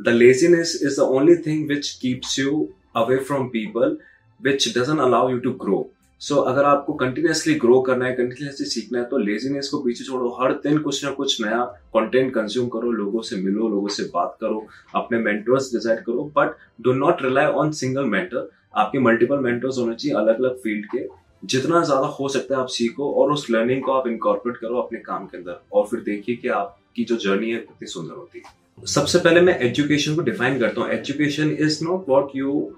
the 0.00 0.08
laziness 0.08 0.78
is 0.84 1.00
the 1.00 1.04
only 1.10 1.36
thing 1.46 1.66
which 1.68 1.90
keeps 2.02 2.38
you 2.38 2.68
away 2.96 3.16
from 3.18 3.48
people 3.48 3.96
which 4.40 4.68
doesn't 4.78 4.98
allow 4.98 5.30
you 5.30 5.38
to 5.38 5.50
grow 5.64 5.88
so 6.20 6.36
अगर 6.48 6.64
आपको 6.64 6.92
कंटिन्यूसली 6.94 7.54
ग्रो 7.54 7.80
करना 7.82 8.06
है 8.06 8.12
कंटिन्यूसली 8.14 8.66
सीखना 8.66 8.98
है 8.98 9.04
तो 9.04 9.18
लेजीनेस 9.18 9.68
को 9.68 9.78
पीछे 9.82 10.04
छोड़ो। 10.04 10.28
हर 10.40 10.52
दिन 10.64 10.78
कुछ 10.78 11.04
ना 11.04 11.10
कुछ 11.10 11.40
नया 11.40 11.62
कंटेंट 11.94 12.32
कंज्यूम 12.34 12.68
करो, 12.68 12.90
लोगों 12.90 13.22
से 13.22 13.36
मिलो, 13.36 13.68
लोगों 13.68 13.88
से 13.88 14.02
बात 14.14 14.36
करो, 14.40 14.66
अपने 14.94 15.18
मेंटर्स 15.18 15.72
डिसाइड 15.72 16.04
करो। 16.04 16.30
But 16.36 16.54
do 16.82 16.92
not 16.92 17.22
rely 17.22 17.46
on 17.54 17.70
single 17.72 18.04
mentor 18.04 18.48
आपके 18.76 18.98
मल्टीपल 18.98 19.38
मेंटर्स 19.38 19.78
होने 19.78 19.94
चाहिए 19.94 20.16
अलग 20.18 20.38
अलग 20.40 20.56
फ़ील्ड 20.58 20.86
के। 20.86 21.06
जितना 21.42 21.82
ज़्यादा 21.84 22.06
हो 22.18 22.28
सकता 22.28 22.54
है 22.54 22.60
आप 22.60 22.68
सीखो 22.68 23.12
और 23.12 23.32
उस 23.32 23.46
लर्निंग 23.50 23.82
को 23.82 23.92
आप 23.92 24.06
इनकॉर्पोरेट 24.08 24.56
करो 24.56 24.80
अपने 24.80 24.98
काम 25.00 25.26
के 25.26 25.36
अंदर। 25.36 25.60
और 25.72 25.86
फिर 25.86 26.00
देखिए 26.00 26.36
कि 26.36 26.48
आपकी 26.48 27.04
जो 27.04 27.16
जर्नी 27.16 27.50
है, 27.50 27.58
कितनी 27.58 27.88
सुंदर 27.88 28.14
होती 28.14 28.38
है। 28.38 28.86
सबसे 28.86 29.18
पहले 29.18 29.40
मैं 29.40 29.58
एजुकेशन 29.60 30.14
को 30.14 30.22
डिफाइन 30.22 30.58
करता 30.58 30.80
हूँ। 30.80 30.90
Education 30.90 31.50
is 31.60 31.84
not 31.84 32.04
what 32.08 32.30
you 32.36 32.70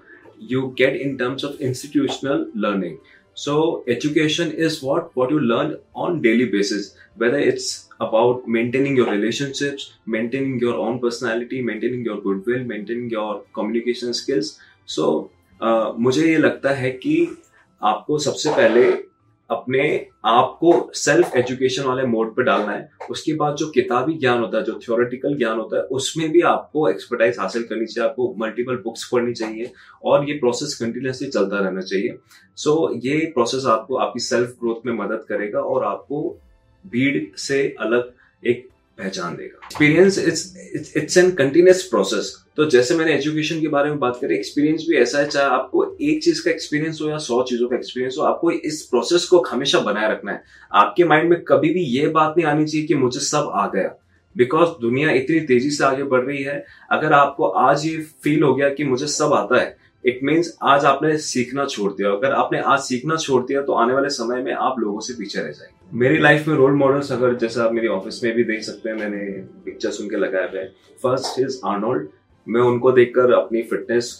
you 0.50 0.62
get 0.78 0.96
in 1.02 1.16
terms 1.16 1.44
of 1.44 1.62
institutional 1.62 2.46
learning 2.56 2.96
so 3.36 3.84
education 3.88 4.52
is 4.58 4.78
what 4.84 5.10
what 5.16 5.32
you 5.32 5.38
learn 5.38 5.76
on 5.96 6.20
daily 6.20 6.44
basis 6.50 6.92
whether 7.18 7.38
it's 7.38 7.68
about 8.00 8.42
maintaining 8.48 8.98
your 8.98 9.10
relationship 9.10 9.76
maintaining 10.08 10.62
your 10.62 10.74
own 10.86 10.98
personality 10.98 11.62
maintaining 11.62 12.06
your 12.06 12.20
goodwill 12.24 12.64
maintaining 12.66 13.12
your 13.12 13.44
communication 13.56 14.12
skills 14.12 14.56
so 14.88 15.08
मुझे 15.98 16.26
ये 16.26 16.36
लगता 16.38 16.70
है 16.74 16.90
कि 16.92 17.16
आपको 17.84 18.18
सबसे 18.18 18.50
पहले 18.50 19.14
अपने 19.50 20.06
आप 20.24 20.56
को 20.60 20.90
सेल्फ 20.94 21.36
एजुकेशन 21.36 21.82
वाले 21.82 22.02
मोड 22.02 22.36
पे 22.36 22.42
डालना 22.42 22.72
है। 22.72 22.90
उसके 23.10 23.32
बाद 23.32 23.56
जो 23.56 23.66
किताबी 23.70 24.14
ज्ञान 24.14 24.38
होता 24.40 24.58
है 24.58 24.64
जो 24.64 24.78
थ्योरेटिकल 24.86 25.36
ज्ञान 25.36 25.58
होता 25.58 25.76
है 25.76 25.82
उसमें 25.82 26.30
भी 26.30 26.40
आपको 26.40 26.88
एक्सपर्टाइज 26.88 27.38
हासिल 27.38 27.62
करनी 27.62 27.86
चाहिए 27.86 28.08
आपको 28.10 28.34
मल्टीपल 28.38 28.76
बुक्स 28.76 29.08
पढ़नी 29.12 29.32
चाहिए 29.32 29.72
और 30.04 30.28
ये 30.28 30.34
प्रोसेस 30.34 30.74
कंटिन्यूसली 30.74 31.28
चलता 31.28 31.58
रहना 31.58 31.80
चाहिए। 31.80 32.18
सो 32.56 32.90
so, 32.94 33.00
ये 33.04 33.18
प्रोसेस 33.18 33.66
आपको 33.66 33.96
आपकी 33.96 34.20
सेल्फ 34.20 34.48
ग्रोथ 34.48 34.86
में 34.86 34.92
मदद 34.92 35.24
करेगा 35.28 35.60
और 35.60 35.84
आपको 35.84 36.38
भीड़ 36.86 37.36
से 37.36 37.74
अलग 37.80 38.12
एक 38.46 38.68
पहचान 38.98 39.34
देगा। 39.36 39.66
Experience 39.66 40.18
it's 40.18 40.92
it's 40.96 41.16
an 41.18 41.30
continuous 41.34 41.82
process 41.82 42.34
तो 42.56 42.64
जैसे 42.70 42.94
मैंने 42.94 43.14
एजुकेशन 43.14 43.60
के 43.60 43.68
बारे 43.68 43.90
में 43.90 43.98
बात 43.98 44.18
करी 44.20 44.34
एक्सपीरियंस 44.34 44.84
भी 44.88 44.96
ऐसा 44.96 45.18
है, 45.18 45.28
चाहे 45.28 45.46
आपको 45.46 45.84
एक 46.02 46.22
चीज़ 46.24 46.44
का 46.44 46.50
एक्सपीरियंस 46.50 46.98
हो 47.02 47.08
या 47.08 47.16
सौ 47.18 47.42
चीज़ों 47.42 47.68
का 47.68 47.76
एक्सपीरियंस 47.76 48.16
हो, 48.18 48.24
आपको 48.24 48.50
इस 48.50 48.82
प्रोसेस 48.82 49.24
को 49.24 49.42
हमेशा 49.48 49.78
बनाए 49.80 50.10
रखना 50.10 50.32
है। 50.32 50.42
आपके 50.72 51.04
माइंड 51.04 51.30
में 51.30 51.42
कभी 51.42 51.72
भी 51.74 51.82
ये 51.90 52.06
बात 52.08 52.34
नहीं 52.36 52.46
आनी 52.46 52.66
चाहिए 52.66 52.86
कि 52.86 52.94
मुझे 52.96 53.20
सब 53.20 53.50
आ 53.54 53.66
गया। 53.66 53.94
बिकॉज़ 54.36 54.68
दुनिया 54.80 55.10
इतनी 55.12 55.40
तेज़ी 55.42 55.70
से 55.70 55.84
आगे 55.84 56.02
बढ़ 56.04 56.22
रही 56.22 56.42
है, 56.42 56.64
अगर 56.92 57.12
आपको 57.12 57.48
आज 57.48 57.86
ये 57.86 57.96
फील 58.24 58.42
हो 58.42 58.54
गया 58.54 58.68
कि 58.70 58.84
मुझे 58.84 59.06
सब 59.08 59.32
आता 59.32 59.60
है 59.60 59.76
इट 60.04 60.20
मीन्स 60.22 60.56
आज 60.62 60.84
आपने 60.84 61.16
सीखना 61.18 61.64
छोड़ 61.66 61.92
दिया। 61.92 62.10
अगर 62.10 62.32
आपने 62.34 62.58
आज 62.62 62.80
सीखना 62.80 63.16
छोड़ 63.16 63.42
दिया 63.42 63.62
तो 63.62 63.72
आने 63.74 63.94
वाले 63.94 64.08
समय 64.12 64.42
में 64.42 64.52
आप 64.52 64.78
लोगों 64.78 65.00
से 65.00 65.14
पीछे 65.14 65.40
रह 65.40 65.50
जाएँगे। 65.50 65.83
मेरी 65.94 66.18
लाइफ 66.18 66.46
में 66.48 66.54
रोल 66.56 66.72
मॉडल्स 66.74 67.10
अगर 67.12 67.34
जैसे 67.38 67.60
आप 67.60 67.72
मेरी 67.72 67.86
ऑफ़िस 67.86 68.22
में 68.24 68.34
भी 68.34 68.44
देख 68.44 68.62
सकते 68.62 68.88
हैं, 68.88 68.96
मैंने 68.96 69.18
पिक्चर 69.64 69.90
सुन 69.90 70.08
के 70.10 70.16
लगाया 70.16 70.46
हुआ 70.52 70.62
फ़र्स्ट 71.02 71.38
इज़ 71.40 71.58
आर्नोल्ड 71.66 72.08
मैं 72.46 72.60
उनको 72.60 72.92
देखकर 72.92 73.32
अपनी 73.32 73.62
फिटनेस 73.62 74.10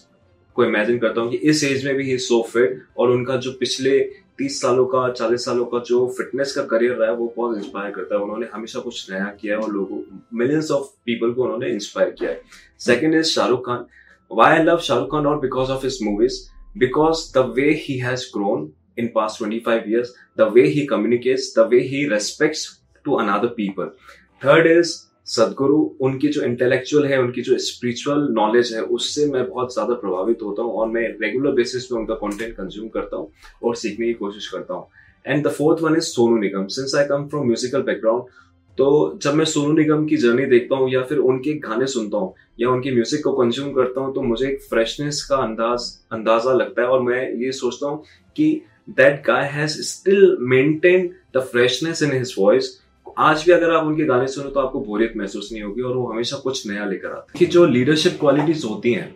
को 0.56 0.64
इमेजिन 0.64 0.98
करता 0.98 1.20
हूँ 1.20 1.30
कि 1.30 1.36
इस 1.36 1.64
एज 1.64 1.84
में 1.86 1.94
भी 1.96 2.04
ही 2.10 2.16
सो 2.18 2.40
फिट 2.52 2.82
और 2.98 3.10
उनका 3.10 3.36
जो 3.36 3.52
पिछले 3.60 3.98
तीस 4.38 4.60
सालों 4.60 4.84
का, 4.86 5.08
चालीस 5.10 5.44
सालों 5.44 5.64
का 5.64 5.78
जो 5.86 6.06
फिटनेस 6.18 6.52
का 6.52 6.62
करियर 6.66 6.94
रहा 6.94 7.10
है, 7.10 7.16
वो 7.16 7.32
बहुत 7.36 7.56
इंस्पायर 7.56 7.90
करता 7.90 8.14
है। 8.14 8.20
उन्होंने 8.20 8.46
हमेशा 8.52 8.80
कुछ 8.80 9.10
नया 9.10 9.24
किया 9.40 9.56
है 9.56 9.62
और 9.62 9.72
लोगों 9.72 9.98
मिलियंस 10.34 10.70
ऑफ़ 10.70 10.86
पीपल 11.06 11.32
को 11.32 11.44
उन्होंने 11.44 11.70
इंस्पायर 11.70 12.10
किया 12.18 12.30
है। 12.30 12.40
Second 12.80 13.14
is 13.14 13.26
Shahrukh 13.30 13.66
Khan 13.66 13.84
why 14.30 14.56
I 14.56 14.64
love 14.64 14.78
Shahrukh 14.78 15.10
Khan 15.10 15.24
not 15.24 15.40
because 15.42 15.70
of 15.70 15.84
his 15.84 16.02
movies 16.02 16.40
because 16.78 17.26
the 17.38 17.52
way 17.56 17.70
he 17.82 17.98
has 17.98 18.30
grown 18.34 18.70
in 18.98 19.10
past 19.10 19.38
25 19.38 19.86
years, 19.86 20.12
the 20.36 20.48
way 20.48 20.70
he 20.70 20.86
communicates, 20.86 21.52
the 21.54 21.66
way 21.66 21.86
he 21.86 22.06
respects 22.08 22.80
to 23.04 23.18
another 23.18 23.50
people. 23.50 23.90
Third 24.42 24.66
is 24.68 25.00
सदगुरु 25.26 25.76
उनकी 26.06 26.28
जो 26.28 26.42
intellectual 26.42 27.06
है, 27.06 27.18
उनकी 27.18 27.42
जो 27.42 27.56
spiritual 27.58 28.26
knowledge 28.32 28.72
है, 28.74 28.80
उससे 28.80 29.26
मैं 29.26 29.46
बहुत 29.48 29.72
ज़्यादा 29.74 29.94
प्रभावित 29.94 30.42
होता 30.42 30.62
हूँ 30.62 30.72
और 30.72 30.88
मैं 30.88 31.02
रेगुलर 31.22 31.52
बेसिस 31.54 31.84
पे 31.84 31.94
उनका 31.96 32.14
कंटेंट 32.14 32.52
कंज्यूम 32.56 32.88
करता 32.96 33.16
हूँ 33.16 33.30
और 33.62 33.76
सीखने 33.76 34.06
की 34.06 34.12
कोशिश 34.14 34.48
करता 34.48 34.74
हूँ। 34.74 34.86
And 35.26 35.46
the 35.46 35.50
fourth 35.50 35.82
one 35.82 35.96
is 35.96 36.04
Sonu 36.04 36.36
Nigam 36.38 36.66
since 36.74 36.94
I 36.98 37.04
come 37.08 37.26
from 37.28 37.46
musical 37.46 37.82
background 37.82 38.42
तो 38.78 39.18
जब 39.22 39.34
मैं 39.34 39.44
सोनू 39.44 39.72
निगम 39.72 40.04
की 40.06 40.16
जर्नी 40.16 40.46
देखता 40.46 40.76
हूँ 40.76 40.90
या 40.92 41.02
फिर 41.08 41.18
उनके 41.30 41.52
गाने 41.68 41.86
सुनता 41.86 42.18
हूँ 42.18 42.34
या 42.60 42.70
उनकी 42.70 42.90
म्यूज़िक 42.94 43.24
को 43.24 43.32
कंज्यूम 43.32 43.72
करता 43.72 44.00
हूँ 44.00 44.14
तो 44.14 44.22
मुझे 44.22 44.46
एक 44.48 44.60
फ्रेशनेस 44.70 45.22
का 45.30 45.36
अंदाज, 45.36 45.90
अंदाज़ा 46.12 46.52
लगता 46.52 46.82
है 46.82 46.88
और 46.88 47.02
मैं 47.02 47.22
ये 47.44 47.52
सोचता 47.52 47.88
हूँ 47.88 48.02
कि 48.36 48.50
that 48.90 49.22
guy 49.26 49.44
has 49.44 49.82
still 49.82 50.36
maintain 50.40 51.14
the 51.36 51.40
freshness 51.40 52.02
in 52.02 52.12
his 52.12 52.34
voice 52.38 52.80
आज 53.18 53.44
भी 53.46 53.52
अगर 53.52 53.70
आप 53.70 53.86
उनके 53.86 54.04
गाने 54.04 54.26
सुनो 54.26 54.50
तो 54.50 54.60
आपको 54.60 54.80
बोरियत 54.80 55.12
महसूस 55.16 55.48
नहीं 55.52 55.62
होगी 55.62 55.82
और 55.82 55.96
वो 55.96 56.06
हमेशा 56.06 56.36
कुछ 56.36 56.68
नया 56.68 56.84
लेकर 56.84 57.08
आते 57.08 57.20
हैं। 57.20 57.32
कि 57.38 57.46
जो 57.46 57.66
लीडरशिप 57.66 58.16
क्वालिटीज 58.20 58.64
होती 58.64 58.92
हैं, 58.92 59.14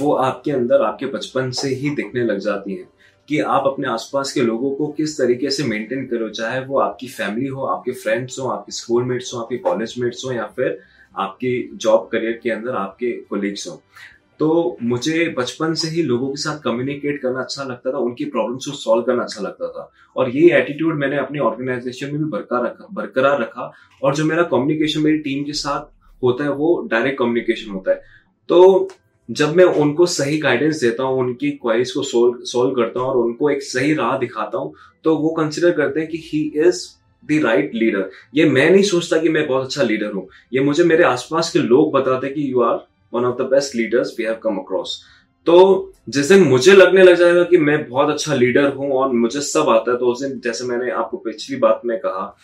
वो 0.00 0.12
आपके 0.12 0.50
अंदर, 0.50 0.82
आपके 0.82 1.06
बचपन 1.06 1.50
से 1.50 1.68
ही 1.68 1.90
दिखने 1.90 2.24
लग 2.24 2.38
जाती 2.38 2.72
हैं। 2.72 2.88
कि 3.28 3.40
आप 3.40 3.62
अपने 3.66 3.88
आसपास 3.88 4.32
के 4.32 4.42
लोगों 4.42 4.70
को 4.70 4.86
किस 4.86 5.18
तरीके 5.18 5.50
से 5.50 5.64
मेंटेन 5.64 6.06
करो, 6.06 6.28
चाहे 6.28 6.60
वो 6.60 6.78
आपकी 6.78 7.08
फैमिली 7.08 7.46
हो, 7.46 7.62
आपके 7.62 7.92
फ्रेंड्स 7.92 8.38
हो, 8.38 8.48
आपके 8.48 8.72
स्कूल 8.72 9.04
मेट्स 9.04 9.34
हो, 9.34 9.40
आपके 9.40 9.56
कॉलेज 9.56 9.94
मेट्स 9.98 10.24
हो, 10.24 10.32
या 10.32 10.46
फिर 10.46 10.80
आपकी 11.18 11.70
जॉब 11.74 12.08
करियर 12.12 12.40
के 12.42 12.50
अंदर 12.50 12.70
आपके 12.70 13.12
कोलीग्स 13.12 13.68
हो। 13.68 13.82
तो 14.40 14.76
मुझे 14.82 15.34
बचपन 15.38 15.74
से 15.74 15.88
ही 15.88 16.02
लोगों 16.02 16.28
के 16.28 16.40
साथ 16.40 16.58
कम्युनिकेट 16.60 17.20
करना 17.22 17.40
अच्छा 17.40 17.64
लगता 17.64 17.92
था, 17.92 17.98
उनकी 17.98 18.24
प्रॉब्लम्स 18.24 18.66
को 18.66 18.72
सॉल्व 18.72 19.02
करना 19.02 19.22
अच्छा 19.22 19.42
लगता 19.42 19.68
था। 19.68 19.90
और 20.16 20.30
ये 20.30 20.50
एटीट्यूड 20.58 20.98
मैंने 20.98 21.16
अपने 21.18 21.38
ऑर्गेनाइजेशन 21.40 22.12
में 22.12 22.18
भी 22.18 22.30
बरकरार 22.30 22.64
रखा 22.64 22.86
बरकरार 22.92 23.40
रखा। 23.40 23.72
और 24.02 24.14
जो 24.14 24.24
मेरा 24.24 24.42
कम्युनिकेशन 24.44 25.00
मेरी 25.00 25.18
टीम 25.18 25.44
के 25.44 25.52
साथ 25.54 25.88
होता 26.22 26.44
है, 26.44 26.50
वो 26.50 26.88
डायरेक्ट 26.90 27.18
कम्युनिकेशन 27.18 27.70
होता 27.70 27.90
है। 27.90 28.02
तो 28.48 28.88
जब 29.28 29.54
मैं 29.56 29.64
उनको 29.64 30.06
सही 30.06 30.38
गाइडेंस 30.38 30.80
देता 30.80 31.02
हूँ, 31.02 31.18
उनकी 31.20 31.50
क्वारीज 31.52 31.92
को 31.92 32.02
सोल्व 32.02 32.44
सोल्व 32.44 32.74
करता 32.74 33.00
हूँ 33.00 33.08
और 33.08 33.16
उनको 33.16 33.50
एक 33.50 33.62
सही 33.62 33.94
राह 33.94 34.16
दिखाता 34.18 34.58
हूँ 34.58 34.74
तो 35.04 35.16
वो 35.16 35.28
कंसिडर 35.34 35.70
करते 35.72 36.00
हैं 36.00 36.08
कि 36.08 36.18
he 36.24 36.40
is 36.66 36.84
the 37.22 37.40
right 37.44 37.70
leader 37.74 38.10
ये 38.34 38.44
मैं 38.48 38.68
नहीं 38.70 38.82
सोचता 38.82 39.18
कि 39.18 39.28
मैं 39.28 39.46
बहुत 39.46 39.64
अच्छा 39.64 39.82
लीडर 39.82 40.12
हूँ। 40.12 40.26
ये 40.52 40.60
मुझे 40.60 40.84
मेरे 40.84 41.04
आसपास 41.04 41.50
के 41.52 41.58
लोग 41.58 41.92
बताते 41.92 42.28
कि 42.28 42.50
you 42.52 42.60
are 42.62 42.86
one 43.12 43.24
of 43.24 43.36
the 43.38 43.46
best 43.46 43.74
leaders 43.76 44.14
we 44.18 44.24
have 44.24 44.34
come 44.42 44.56
across 44.56 45.00
तो 45.46 45.56
जिस 46.08 46.28
दिन 46.28 46.42
मुझे 46.42 46.72
लगने 46.72 47.02
लग 47.02 47.14
जाएगा 47.14 47.42
कि 47.44 47.58
मैं 47.58 47.88
बहुत 47.88 48.10
अच्छा 48.10 48.34
लीडर 48.34 48.72
हूँ 48.74 48.90
और 48.92 49.12
मुझे 49.12 49.40
सब 49.40 49.68
आता 49.68 49.90
है 49.92 49.98
तो 49.98 50.06
उस 50.06 50.22
दिन 50.22 50.38
जैसे 50.44 50.64
मैंने 50.64 50.90
आपको 50.92 51.16
पिछली 51.16 51.56
बात 51.56 51.82
में 51.84 51.98
कहा 51.98 52.36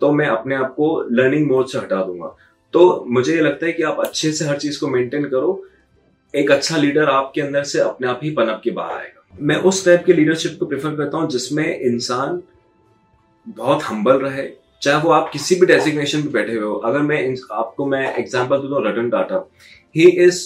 तो 0.00 0.12
मैं 0.12 0.26
अपने 0.26 0.54
आप 0.54 0.74
को 0.74 0.86
लर्निंग 1.10 1.46
मोड 1.50 1.66
से 1.66 1.78
हटा 1.78 2.02
दूँगा। 2.04 2.34
तो 2.74 3.04
मुझे 3.08 3.34
ये 3.34 3.40
लगता 3.40 3.66
है 3.66 3.72
कि 3.72 3.82
आप 3.82 3.98
अच्छे 4.00 4.32
से 4.32 4.44
हर 4.44 4.58
चीज़ 4.58 4.78
को 4.80 4.88
मेंटेन 4.88 5.24
करो। 5.24 5.62
एक 6.34 6.50
अच्छा 6.50 6.76
लीडर 6.76 7.08
आपके 7.08 7.40
अंदर 7.40 7.62
से 7.62 7.80
अपने 7.80 8.08
आप 8.08 8.20
ही 8.22 8.30
पनप 8.30 8.60
के 8.64 8.70
बाहर 8.70 8.96
आएगा। 8.96 9.36
मैं 9.40 9.56
उस 9.56 9.84
टाइप 9.84 10.04
के 10.06 10.12
लीडरशिप 10.12 10.56
को 10.60 10.66
प्रेफर 10.66 10.94
करता 10.96 11.18
हूँ 11.18 11.28
जिसमें 11.30 11.80
इंसान 11.80 12.42
बहुत 13.46 13.82
हम्बल 13.82 14.18
रहे 14.18 14.42
चाहे 14.82 15.02
वो 15.02 15.10
आप 15.10 15.30
किसी 15.32 15.54
भी 15.54 15.66
डेजिग्नेशन 15.66 16.22
पे 16.22 16.28
बैठे 16.28 16.52
हुए 16.52 16.64
हो, 16.64 16.74
अगर 16.74 17.00
मैं 17.02 17.22
आपको 17.52 17.86
मैं 17.86 18.02
एग्ज़ाम्पल 18.02 18.56
एग्जांपल 18.56 18.68
दूँ 18.68 18.84
Ratan 18.86 19.10
Tata 19.10 19.44
he 19.94 20.04
is 20.24 20.36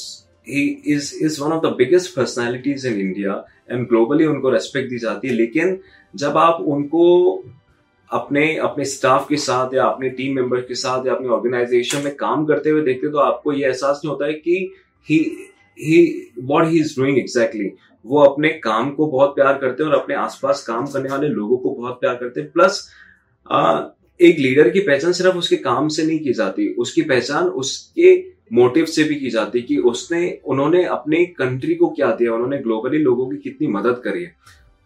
he 0.46 0.62
is 0.92 1.08
is 1.26 1.34
one 1.40 1.52
of 1.52 1.60
the 1.62 1.70
biggest 1.78 2.14
personalities 2.14 2.84
in 2.84 3.00
India 3.00 3.34
and 3.68 3.88
globally 3.88 4.26
उनको 4.26 4.50
रेस्पेक्ट 4.50 4.90
दी 4.90 4.98
जाती 4.98 5.28
है, 5.28 5.34
लेकिन 5.34 5.78
जब 6.14 6.36
आप 6.38 6.60
उनको 6.60 7.04
अपने 8.10 8.44
अपने 8.58 8.84
स्टाफ 8.84 9.26
के 9.28 9.36
साथ 9.36 9.74
या 9.74 9.84
अपने 9.84 10.08
टीम 10.10 10.34
मेंबर 10.36 10.60
के 10.60 10.74
साथ 10.74 11.06
या 11.06 11.14
अपने 11.14 11.28
ऑर्गेनाइजेशन 11.28 12.04
में 12.04 12.14
काम 12.16 12.44
करते 12.46 12.70
हुए 12.70 12.82
देखते 12.84 13.08
तो 13.08 13.18
आपको 13.18 13.52
ये 13.52 13.66
एहसास 13.66 14.00
नहीं 14.04 14.10
होता 14.10 14.26
है 14.26 14.32
कि 14.34 14.72
he 15.08 15.18
he 15.78 16.00
what 16.38 16.68
he 16.68 16.80
is 16.80 16.94
doing 17.00 17.18
exactly 17.18 17.70
वो 18.04 18.22
अपने 18.22 18.48
काम 18.64 18.90
को 18.94 19.06
बहुत 19.06 19.34
प्यार 19.34 19.58
करते 19.58 19.82
हैं 19.82 19.90
और 19.90 19.96
अपने 19.98 20.14
आसपास 20.14 20.64
काम 20.66 20.86
करने 20.86 21.08
वाले 21.10 21.28
लोगों 21.28 21.56
को 21.56 21.74
बहुत 21.74 22.00
प्यार 22.00 22.14
करते 22.14 22.40
हैं। 22.40 22.50
प्लस 22.52 22.88
एक 24.20 24.38
लीडर 24.38 24.68
की 24.70 24.80
पहचान 24.80 25.12
सिर्फ़ 25.12 25.36
उसके 25.36 25.56
काम 25.58 25.88
से 25.88 26.04
नहीं 26.06 26.18
की 26.18 26.32
जाती, 26.32 26.68
उसकी 26.74 27.02
पहचान 27.04 27.46
उसके 27.46 28.12
मोटिव 28.52 28.84
से 28.86 29.04
भी 29.04 29.14
की 29.14 29.30
जाती 29.30 29.62
कि 29.62 29.76
उसने, 29.78 30.38
उन्होंने 30.44 30.84
अपने 30.86 31.24
कंट्री 31.34 31.74
को 31.74 31.88
क्या 31.90 32.10
दिया, 32.12 32.32
उन्होंने 32.32 32.58
ग्लोबली 32.58 32.98
लोगों 32.98 33.28
की 33.30 33.36
कितनी 33.40 33.68
मदद 33.68 34.00
करी 34.04 34.22
है। 34.24 34.34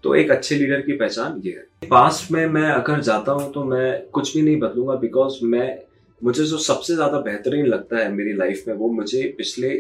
तो 0.04 0.14
एक 0.14 0.30
अच्छे 0.30 0.56
लीडर 0.56 0.80
की 0.80 0.92
पहचान 0.94 1.40
ये 1.44 1.52
है। 1.52 1.88
पास्ट 1.88 2.30
में 2.32 2.46
मैं 2.48 2.68
अगर 2.70 3.00
जाता 3.02 3.32
हूँ 3.32 3.52
तो 3.52 3.64
मैं 3.64 4.02
कुछ 4.08 4.34
भी 4.36 4.42
नहीं 4.42 4.58
बदलूँगा 4.60 4.94
बिकॉज़ 4.96 5.44
मैं, 5.44 5.78
मुझे 6.22 6.44
जो 6.44 6.58
सबसे 6.58 6.94
ज़्यादा 6.94 7.20
बेहतरीन 7.20 7.66
लगता 7.66 7.96
है 7.96 8.12
मेरी 8.12 8.32
लाइफ 8.34 8.64
में, 8.68 8.74
वो 8.74 8.88
मुझे 8.90 9.22
पिछले 9.38 9.70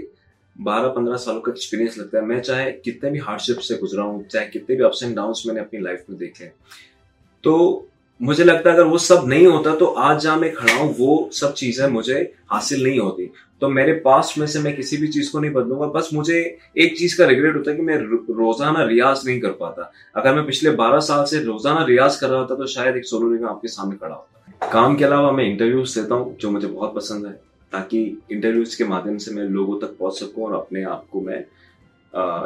बारह 0.56 0.88
पंद्रह 0.90 1.16
सालों 1.16 1.40
का 1.40 1.52
एक्सपीरियंस 1.52 1.98
लगता 1.98 2.18
है। 2.18 2.24
मैं 2.24 2.40
चाहे 2.40 2.70
कितने 2.74 3.10
भी 3.10 3.18
हार्डशिप 3.20 3.58
से 3.58 3.76
गुजरा 3.76 4.02
हूँ, 4.02 4.24
चाहे 4.24 4.46
कितने 4.48 4.76
भी 4.76 4.84
अप्स 4.84 5.02
एंड 5.02 5.14
डाउन 5.16 5.34
मैंने 5.46 5.60
अपनी 5.60 5.80
लाइफ 5.80 6.04
में 6.10 6.18
देखे 6.18 6.50
तो 7.44 7.54
मुझे 8.20 8.44
लगता 8.44 8.70
है 8.70 8.76
अगर 8.76 8.86
वो 8.86 8.98
सब 8.98 9.24
नहीं 9.26 9.46
होता 9.46 9.74
तो 9.76 9.86
आज 9.86 10.20
जहाँ 10.20 10.36
मैं 10.38 10.52
खड़ा 10.54 10.74
हूँ, 10.74 10.94
वो 10.94 11.28
सब 11.32 11.52
चीज़ें 11.54 11.86
मुझे 11.88 12.20
हासिल 12.50 12.82
नहीं 12.84 12.98
होती। 12.98 13.30
तो 13.62 13.68
मेरे 13.68 13.92
पास 14.00 14.34
में 14.38 14.46
से 14.46 14.58
मैं 14.58 14.74
किसी 14.76 14.96
भी 14.96 15.08
चीज़ 15.08 15.30
को 15.32 15.40
नहीं 15.40 15.52
बदलूँगा। 15.52 15.86
बस 15.88 16.08
मुझे 16.14 16.38
एक 16.76 16.96
चीज़ 16.98 17.16
का 17.18 17.26
रिग्रेट 17.26 17.56
होता 17.56 17.70
है 17.70 17.76
कि 17.76 17.82
मैं 17.82 17.96
रोज़ाना 17.96 18.84
रियाज 18.84 19.22
नहीं 19.26 19.40
कर 19.40 19.50
पाता। 19.60 19.90
अगर 20.16 20.34
मैं 20.34 20.44
पिछले 20.46 20.70
बारह 20.72 21.00
साल 21.02 21.24
से 21.24 21.42
रोज़ाना 21.44 21.84
रियाज 21.84 22.16
कर 22.16 22.28
रहा 22.28 22.40
होता 22.40 22.54
तो 22.54 22.66
शायद 22.68 22.96
एक 22.96 23.06
सोलो 23.06 23.30
निगम 23.30 23.48
आपके 23.48 23.68
सामने 23.68 23.96
खड़ा 23.96 24.14
होता। 24.14 24.68
काम 24.68 24.96
के 24.96 25.04
अलावा 25.04 25.30
मैं 25.32 25.44
इंटरव्यूज़ 25.44 25.98
देता 26.00 26.14
हूँ, 26.14 26.36
जो 26.36 26.50
मुझे 26.50 26.66
बहुत 26.66 26.94
पसंद 26.94 27.26
है, 27.26 27.32
ताकि 27.72 28.02
इंटरव्यूज़ 28.32 28.76
के 28.78 28.84
माध्यम 28.86 29.18
से 29.18 29.34
मैं 29.34 29.44
लोगों 29.44 29.78
तक 29.80 29.96
पहुँच 29.98 30.18
सकूँ 30.18 30.44
और 30.46 30.54
अपने 30.54 30.82
आप 30.86 31.06
को 31.12 31.20
मैं 31.20 31.38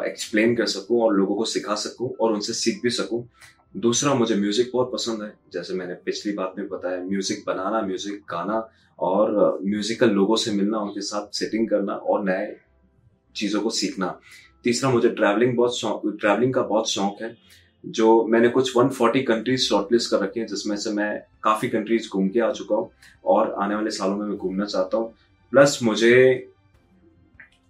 एक्सप्लेन 0.03 0.55
कर 0.55 0.65
सकूँ 0.67 1.01
और 1.01 1.13
लोगों 1.13 1.35
को 1.35 1.45
सिखा 1.47 1.75
सकूँ 1.77 2.09
और 2.21 2.33
उनसे 2.33 2.53
सीख 2.53 2.81
भी 2.83 2.89
सकूँ। 2.91 3.23
दूसरा 3.75 4.13
मुझे 4.13 4.35
म्यूज़िक 4.35 4.69
बहुत 4.73 4.91
पसंद 4.93 5.21
है। 5.23 5.33
जैसे 5.53 5.73
मैंने 5.73 5.93
पिछली 6.05 6.33
बात 6.33 6.53
में 6.57 6.67
बताया 6.69 7.03
म्यूज़िक 7.03 7.43
बनाना 7.47 7.81
म्यूज़िक 7.81 8.21
गाना 8.31 8.67
और 8.99 9.59
म्यूजिकल 9.63 10.09
लोगों 10.11 10.35
से 10.35 10.51
मिलना, 10.51 10.79
उनके 10.79 11.01
साथ 11.01 11.35
सेटिंग 11.35 11.67
करना 11.69 11.93
और 11.93 12.23
नए 12.25 12.55
चीज़ों 13.35 13.61
को 13.61 13.69
सीखना। 13.71 14.19
तीसरा 14.65 14.89
मुझे 14.89 15.09
ट्रैवलिंग 15.09 15.55
बहुत 15.57 15.77
शौक 15.77 16.01
ट्रैवलिंग 16.19 16.53
का 16.53 16.61
बहुत 16.63 16.89
शौक 16.89 17.21
है, 17.21 17.35
जो 17.83 18.25
मैंने 18.25 18.49
कुछ 18.49 18.71
140 18.71 19.23
कंट्रीज़ 19.23 19.61
शॉर्टलिस्ट 19.61 20.11
कर 20.11 20.19
रखी 20.19 20.39
हैं, 20.39 20.47
जिसमें 20.47 20.75
से 20.77 20.91
मैं 20.91 21.19
काफ़ी 21.43 21.69
कंट्रीज़ 21.69 22.09
घूम 22.09 22.29
के 22.29 22.39
आ 22.39 22.51
चुका 22.51 22.75
हूँ 22.75 22.89
और 23.25 23.53
आने 23.61 23.75
वाले 23.75 23.91
सालों 23.91 24.17
में 24.17 24.25
मैं 24.27 24.37
घूमना 24.37 24.65
चाहता 24.65 24.97
हूँ। 24.97 25.13
प्लस 25.53 25.79
मुझे 25.83 26.49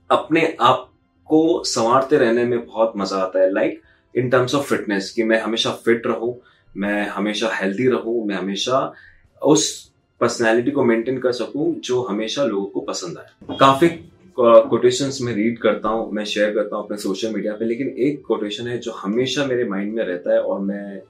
अपने 0.10 0.46
आप 0.62 0.90
को 1.30 1.64
संवारते 1.66 2.18
रहने 2.18 2.46
में 2.46 2.66
बहुत 2.66 2.94
मज़ा 2.98 3.18
आता 3.18 3.40
है। 3.40 3.52
Like 3.54 3.82
in 4.16 4.30
terms 4.30 4.56
of 4.56 4.66
fitness 4.66 5.12
कि 5.12 5.24
मैं 5.24 5.40
हमेशा 5.42 5.72
फिट 5.86 6.08
रहूँ, 6.08 6.36
मैं 6.76 7.08
हमेशा 7.10 7.50
हेल्दी 7.54 7.88
रहूँ, 7.88 8.26
मैं 8.28 8.36
हमेशा 8.36 8.94
उस 9.42 9.92
पर्सनैलिटी 10.22 10.72
को 10.72 10.84
मेंटेन 10.84 11.18
कर 11.20 11.32
सकूँ 11.32 11.74
जो 11.80 12.02
हमेशा 12.04 12.44
लोगों 12.46 12.66
को 12.66 12.82
पसंद 12.82 13.18
आए। 13.18 13.58
काफ़ी 13.60 13.90
कोटेशंस 14.38 15.20
में 15.22 15.34
रीड 15.36 15.58
करता 15.60 15.90
हूँ, 15.90 16.12
मैं 16.12 16.26
शेयर 16.26 16.54
करता 16.54 16.76
हूँ 16.76 16.86
अपने 16.86 16.98
सोशल 16.98 17.34
मीडिया 17.34 17.54
पे, 17.54 17.66
लेकिन 17.66 17.90
एक 18.00 18.22
कोटेशन 18.28 18.68
है 18.68 18.78
जो 18.78 18.92
हमेशा 18.94 19.46
मेरे 19.46 19.66
माइंड 19.70 19.94
में 19.94 20.04
रहता 20.04 20.34
है 20.34 20.40
और 20.42 20.60
मैं 20.62 21.02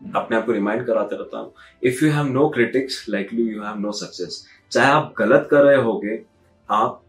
अपने 0.00 0.36
आप 0.36 0.46
को 0.46 0.52
रिमाइंड 0.52 0.84
कराते 0.86 1.16
रहता 1.16 1.38
हूँ। 1.38 1.52
If 1.82 2.04
you 2.04 2.10
have 2.12 2.26
no 2.26 2.48
critics 2.48 3.04
likely 3.08 3.42
you 3.44 3.62
have 3.62 3.78
no 3.80 3.92
success 3.92 4.44
चाहे 4.72 4.90
आप 4.90 5.14
गलत 5.18 5.48
कर 5.50 5.64
रहे 5.64 5.82
होगे, 5.82 6.20
आप 6.68 7.02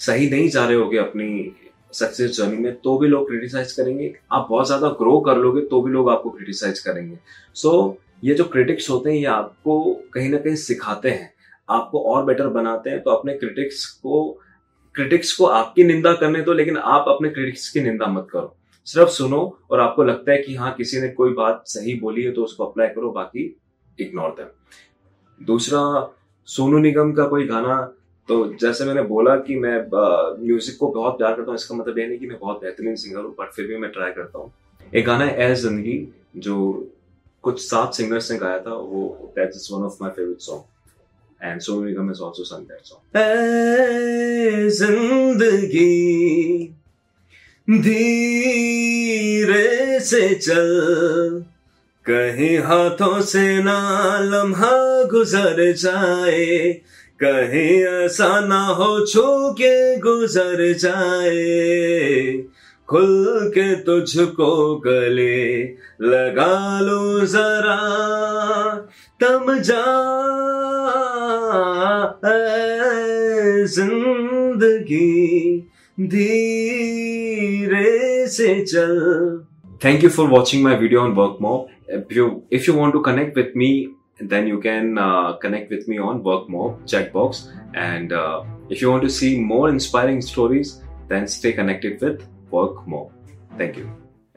सही 0.00 0.30
नहीं 0.30 0.48
जा 0.48 0.64
रहे 0.66 0.76
होगे 0.76 0.98
अपनी 0.98 1.28
सक्सेस 1.92 2.36
जर्नी 2.36 2.56
में 2.56 2.74
तो 2.76 2.96
भी 2.98 3.08
लोग 3.08 3.26
क्रिटिसाइज 3.28 3.72
करेंगे। 3.72 4.14
आप 4.32 4.46
बहुत 4.50 4.66
ज़्यादा 4.66 4.88
ग्रो 4.98 5.18
कर 5.20 5.36
लोगे 5.36 5.60
तो 5.66 5.80
भी 5.82 5.92
लोग 5.92 6.10
आपको 6.10 6.30
क्रिटिसाइज 6.30 6.78
करेंगे। 6.78 7.18
सो 7.56 7.70
so, 7.70 7.94
ये 8.24 8.34
जो 8.34 8.44
क्रिटिक्स 8.44 8.90
होते 8.90 9.10
हैं 9.10 9.16
ये 9.16 9.24
आपको 9.26 9.94
कहीं 10.14 10.30
ना 10.30 10.38
कहीं 10.38 10.54
सिखाते 10.56 11.10
हैं। 11.10 11.32
आपको 11.68 12.00
और 12.04 12.24
बेटर 12.24 12.48
बनाते 12.48 12.90
हैं 12.90 13.02
तो 13.02 13.10
अपने 13.10 13.34
क्रिटिक्स 13.34 13.84
को 13.86 14.26
क्रिटिक्स 14.94 15.32
को 15.32 15.44
आपकी 15.46 15.84
निंदा 15.84 16.12
करने 16.14 16.40
दो 16.42 16.52
लेकिन 16.52 16.76
आप 16.76 17.04
अपने 17.08 17.28
क्रिटिक्स 17.28 17.68
की 17.68 17.80
निंदा 17.80 18.06
मत 18.06 18.28
करो। 18.32 18.54
सिर्फ़ 18.86 19.10
सुनो 19.10 19.38
और 19.70 19.80
आपको 19.80 20.04
लगता 20.04 20.32
है 20.32 20.38
कि 20.38 20.54
हाँ 20.54 20.72
किसी 20.74 21.00
ने 21.00 21.08
कोई 21.08 21.32
बात 21.32 21.62
सही 21.66 21.94
बोली 22.00 22.22
है 22.22 22.32
तो 22.32 22.44
उसको 22.44 22.64
अप्लाई 22.64 22.88
करो 22.88 23.10
बाकी 23.10 23.44
इग्नोर 23.98 24.54
दूसरा 25.40 25.80
सोनू 26.48 26.78
निगम 26.78 27.12
का 27.12 27.26
कोई 27.26 27.46
गाना 27.46 27.76
तो 28.28 28.44
जैसे 28.60 28.84
मैंने 28.84 29.02
बोला 29.08 29.36
कि 29.46 29.56
मैं 29.56 29.76
म्यूज़िक 30.44 30.76
को 30.78 30.88
बहुत 30.92 31.18
प्यार 31.18 31.34
करता 31.34 31.50
हूँ, 31.50 31.54
इसका 31.54 31.74
मतलब 31.74 31.98
ये 31.98 32.06
नहीं 32.06 32.18
कि 32.18 32.26
मैं 32.26 32.38
बहुत 32.38 32.60
बेहतरीन 32.62 32.96
सिंगर 32.96 33.20
हूँ 33.20 33.34
बट 33.40 33.52
फिर 33.56 33.66
भी 33.66 33.76
मैं 33.78 33.90
ट्राई 33.92 34.12
करता 34.12 34.38
हूँ 34.38 34.52
एक 34.94 35.06
गाना 35.06 35.24
है 35.24 35.50
ए 35.50 35.54
ज़िंदगी, 35.54 35.98
जो 36.36 36.56
कुछ 37.44 37.60
सात 37.62 37.94
सिंगर्स 37.94 38.30
ने 38.32 38.38
गाया 38.38 38.58
था, 38.60 38.70
वो 38.70 39.32
that 39.36 39.50
is 39.56 39.68
one 39.72 39.84
of 39.86 39.98
my 40.02 40.10
favourite 40.10 40.40
song 40.40 40.62
and 41.40 41.60
Sonu 41.60 41.82
Nigam 41.84 42.08
has 42.08 42.20
also 42.20 42.42
sung 42.44 42.66
that 42.66 42.86
song. 42.86 43.00
ज़िंदगी, 44.76 45.94
धीरे 47.68 49.66
से 50.00 50.34
चल, 50.34 51.44
कहीं 52.06 52.58
हाथों 52.64 53.20
से 53.22 53.62
ना 53.62 54.18
लम्हा 54.22 54.72
गुजर 55.12 55.72
जाए 55.74 56.80
कहीं 57.20 57.74
ऐसा 57.84 58.28
ना 58.40 58.60
हो 58.78 58.88
छू 59.06 59.22
के 59.52 59.74
गुजर 60.00 60.72
जाए। 60.72 62.32
खुल 62.88 63.50
के 63.54 63.74
तुझको 63.84 64.50
गले 64.76 65.62
लगा 66.02 66.80
लो 66.80 67.26
जरा, 67.26 67.78
तम 69.20 69.54
जा 69.60 69.84
ज़िंदगी 73.66 75.16
धीरे 75.98 77.92
से 78.28 78.54
चल। 78.64 78.94
Thank 79.84 80.04
you 80.04 80.10
for 80.10 80.28
watching 80.28 80.62
my 80.64 80.76
video 80.76 81.00
on 81.00 81.10
WorkMob 81.42 81.68
if 82.52 82.64
you 82.68 82.74
want 82.74 82.92
to 82.92 83.00
connect 83.00 83.36
with 83.38 83.56
me 83.56 83.70
then 84.18 84.46
you 84.46 84.60
can 84.60 84.98
uh, 84.98 85.34
connect 85.34 85.70
with 85.70 85.88
me 85.88 85.98
on 85.98 86.22
WorkMob 86.22 86.80
checkbox. 86.84 87.52
And 87.74 88.12
uh, 88.12 88.44
if 88.70 88.80
you 88.80 88.90
want 88.90 89.02
to 89.02 89.10
see 89.10 89.40
more 89.40 89.68
inspiring 89.68 90.22
stories, 90.22 90.82
then 91.08 91.28
stay 91.28 91.52
connected 91.52 92.00
with 92.00 92.26
WorkMob. 92.50 93.10
Thank 93.58 93.76
you. 93.76 93.88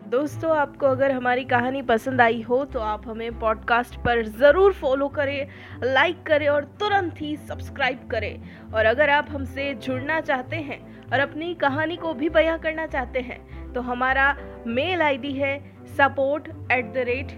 दोस्तों 0.10 0.56
आपको 0.58 0.86
अगर 0.86 1.12
हमारी 1.12 1.44
कहानी 1.46 1.82
पसंद 1.82 2.22
आई 2.22 2.42
हो 2.42 2.64
तो 2.74 2.80
आप 2.80 3.02
हमें 3.08 3.40
पॉडकास्ट 3.40 3.96
पर 4.06 4.24
ज़रूर 4.40 4.74
फॉलो 4.74 5.08
करें 5.18 5.48
लाइक 5.84 6.24
करें 6.28 6.48
और 6.50 6.64
तुरंत 6.80 7.22
ही 7.22 7.36
सब्सक्राइब 7.50 8.08
करें 8.12 8.72
और 8.74 8.86
अगर 8.86 9.10
आप 9.10 9.28
हमसे 9.32 9.74
जुड़ना 9.86 10.20
चाहते 10.22 10.56
हैं 10.70 10.80
और 11.12 11.20
अपनी 11.20 11.54
कहानी 11.62 11.96
को 11.96 12.14
भी 12.14 12.30
बयां 12.30 12.58
करना 12.60 12.88
चाहते 12.88 13.20
हैं 13.30 13.40
तो 13.74 13.82
हमारा 13.82 14.36
मेल 14.68 15.02
आईडी 15.02 15.34
है 15.34 15.58
support 15.98 16.48
at 16.72 16.94
the 16.94 17.06
rate 17.08 17.38